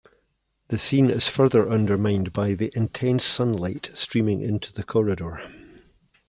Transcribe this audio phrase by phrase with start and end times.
[0.69, 5.43] The scene is further undermined by the intense sunlight streaming into the corridor.